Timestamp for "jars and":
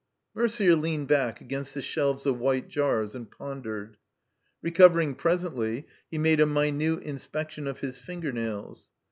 2.67-3.29